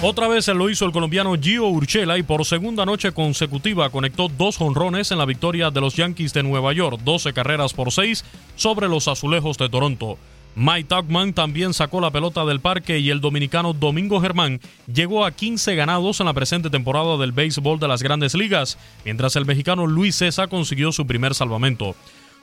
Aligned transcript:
Otra 0.00 0.28
vez 0.28 0.46
lo 0.46 0.70
hizo 0.70 0.84
el 0.84 0.92
colombiano 0.92 1.34
Gio 1.34 1.66
Urchela 1.66 2.18
y 2.18 2.22
por 2.22 2.44
segunda 2.44 2.86
noche 2.86 3.10
consecutiva 3.10 3.90
conectó 3.90 4.28
dos 4.28 4.56
jonrones 4.56 5.10
en 5.10 5.18
la 5.18 5.24
victoria 5.24 5.72
de 5.72 5.80
los 5.80 5.96
Yankees 5.96 6.32
de 6.32 6.44
Nueva 6.44 6.72
York, 6.72 7.00
12 7.02 7.32
carreras 7.32 7.74
por 7.74 7.90
6 7.90 8.24
sobre 8.54 8.88
los 8.88 9.08
Azulejos 9.08 9.58
de 9.58 9.68
Toronto. 9.68 10.16
Mike 10.54 10.88
Tuckman 10.88 11.32
también 11.32 11.74
sacó 11.74 12.00
la 12.00 12.12
pelota 12.12 12.44
del 12.44 12.60
parque 12.60 13.00
y 13.00 13.10
el 13.10 13.20
dominicano 13.20 13.72
Domingo 13.72 14.20
Germán 14.20 14.60
llegó 14.86 15.24
a 15.24 15.32
15 15.32 15.74
ganados 15.74 16.20
en 16.20 16.26
la 16.26 16.32
presente 16.32 16.70
temporada 16.70 17.16
del 17.16 17.32
béisbol 17.32 17.80
de 17.80 17.88
las 17.88 18.00
grandes 18.00 18.34
ligas, 18.34 18.78
mientras 19.04 19.34
el 19.34 19.46
mexicano 19.46 19.88
Luis 19.88 20.14
César 20.14 20.48
consiguió 20.48 20.92
su 20.92 21.08
primer 21.08 21.34
salvamento. 21.34 21.96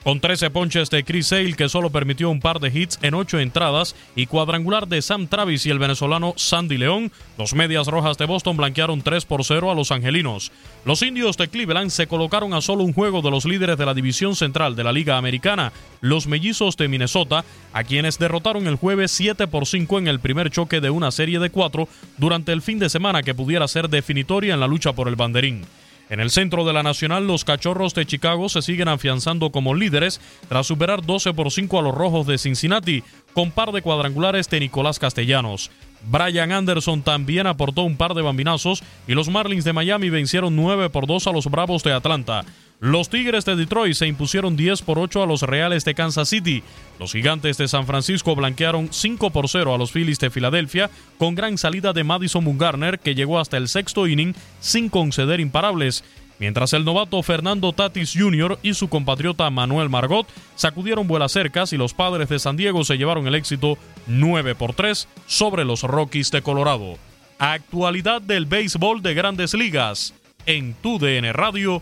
Con 0.06 0.20
13 0.20 0.52
ponches 0.52 0.92
de 0.92 1.04
Chris 1.04 1.26
Sale, 1.26 1.56
que 1.56 1.68
solo 1.68 1.90
permitió 1.90 2.30
un 2.30 2.40
par 2.40 2.60
de 2.60 2.68
hits 2.68 3.00
en 3.02 3.16
8 3.16 3.40
entradas, 3.40 3.96
y 4.16 4.28
cuadrangular 4.28 4.88
de 4.88 5.02
Sam 5.02 5.26
Travis 5.26 5.66
y 5.66 5.72
el 5.72 5.80
venezolano 5.80 6.36
Sandy 6.38 6.78
León, 6.78 7.12
los 7.40 7.56
Medias 7.56 7.88
Rojas 7.88 8.16
de 8.20 8.28
Boston 8.28 8.56
blanquearon 8.56 9.02
3 9.02 9.26
por 9.26 9.44
0 9.44 9.72
a 9.72 9.74
los 9.74 9.92
angelinos. 9.92 10.52
Los 10.86 11.02
indios 11.02 11.38
de 11.38 11.48
Cleveland 11.48 11.90
se 11.90 12.06
colocaron 12.06 12.54
a 12.54 12.62
solo 12.62 12.84
un 12.84 12.94
juego 12.94 13.24
de 13.24 13.32
los 13.32 13.46
líderes 13.46 13.80
de 13.80 13.86
la 13.88 13.96
división 13.96 14.36
central 14.36 14.76
de 14.76 14.84
la 14.84 14.92
Liga 14.92 15.18
Americana, 15.18 15.74
los 16.02 16.28
mellizos 16.28 16.78
de 16.78 16.88
Minnesota, 16.88 17.44
a 17.74 17.84
quienes 17.84 18.20
derrotaron 18.20 18.68
el 18.68 18.76
jueves 18.76 19.10
7 19.10 19.48
por 19.48 19.66
5 19.66 19.98
en 19.98 20.08
el 20.08 20.20
primer 20.20 20.52
choque 20.52 20.82
de 20.82 20.92
una 20.92 21.10
serie 21.10 21.40
de 21.40 21.50
4 21.50 21.90
durante 22.20 22.52
el 22.52 22.62
fin 22.62 22.78
de 22.78 22.92
semana 22.92 23.24
que 23.24 23.34
pudiera 23.34 23.68
ser 23.68 23.90
definitoria 23.90 24.54
en 24.54 24.60
la 24.60 24.68
lucha 24.68 24.94
por 24.94 25.08
el 25.08 25.16
banderín. 25.16 25.66
En 26.10 26.20
el 26.20 26.30
centro 26.30 26.66
de 26.66 26.74
la 26.74 26.84
Nacional, 26.84 27.26
los 27.26 27.46
Cachorros 27.46 27.96
de 27.96 28.06
Chicago 28.06 28.48
se 28.48 28.62
siguen 28.62 28.88
afianzando 28.88 29.52
como 29.52 29.74
líderes 29.74 30.22
tras 30.48 30.68
superar 30.68 31.04
12 31.04 31.34
por 31.34 31.52
5 31.52 31.80
a 31.80 31.82
los 31.82 31.96
Rojos 31.96 32.28
de 32.28 32.38
Cincinnati, 32.38 33.04
con 33.34 33.52
par 33.52 33.72
de 33.72 33.82
cuadrangulares 33.82 34.50
de 34.50 34.60
Nicolás 34.60 35.00
Castellanos. 35.00 35.72
Brian 36.08 36.52
Anderson 36.52 37.02
también 37.02 37.48
aportó 37.48 37.82
un 37.82 37.98
par 37.98 38.14
de 38.14 38.22
bambinazos 38.22 38.84
y 39.08 39.14
los 39.14 39.30
Marlins 39.30 39.64
de 39.64 39.74
Miami 39.74 40.12
vencieron 40.12 40.56
9 40.56 40.92
por 40.92 41.08
2 41.08 41.26
a 41.26 41.32
los 41.32 41.48
Bravos 41.48 41.84
de 41.84 41.94
Atlanta. 41.94 42.46
Los 42.80 43.10
Tigres 43.10 43.46
de 43.46 43.56
Detroit 43.56 43.96
se 43.96 44.06
impusieron 44.06 44.58
10 44.58 44.82
por 44.82 45.00
8 45.00 45.24
a 45.24 45.26
los 45.26 45.44
Reales 45.44 45.86
de 45.86 45.96
Kansas 45.96 46.30
City. 46.30 46.62
Los 47.00 47.14
Gigantes 47.14 47.58
de 47.58 47.68
San 47.68 47.88
Francisco 47.88 48.36
blanquearon 48.36 48.90
5 48.92 49.30
por 49.30 49.48
0 49.48 49.74
a 49.74 49.78
los 49.78 49.92
Phillies 49.92 50.20
de 50.20 50.30
Filadelfia, 50.30 50.90
con 51.18 51.36
gran 51.36 51.58
salida 51.58 51.94
de 51.94 52.04
Madison 52.04 52.44
Bumgarner, 52.44 53.00
que 53.00 53.16
llegó 53.16 53.40
hasta 53.40 53.58
el 53.58 53.70
sexto 53.70 54.08
inning 54.08 54.36
sin 54.60 54.90
conceder 54.90 55.40
imparables. 55.40 56.04
Mientras 56.38 56.74
el 56.74 56.84
novato 56.84 57.24
Fernando 57.24 57.72
Tatis 57.72 58.14
Jr. 58.14 58.60
y 58.62 58.74
su 58.74 58.90
compatriota 58.90 59.50
Manuel 59.50 59.90
Margot 59.90 60.28
sacudieron 60.56 61.08
vuelas 61.08 61.32
cercas 61.32 61.72
y 61.72 61.78
los 61.78 61.94
padres 61.94 62.28
de 62.28 62.40
San 62.40 62.58
Diego 62.58 62.84
se 62.84 62.98
llevaron 62.98 63.26
el 63.28 63.36
éxito 63.36 63.78
9 64.08 64.54
por 64.56 64.74
3 64.74 65.08
sobre 65.28 65.64
los 65.64 65.84
Rockies 65.84 66.32
de 66.32 66.42
Colorado. 66.42 66.98
Actualidad 67.40 68.22
del 68.22 68.46
béisbol 68.46 69.02
de 69.02 69.14
grandes 69.14 69.54
ligas. 69.54 70.14
En 70.46 70.74
tu 70.76 71.00
DN 71.00 71.32
Radio, 71.34 71.82